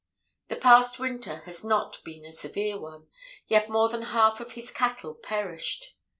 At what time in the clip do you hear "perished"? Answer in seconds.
5.13-5.93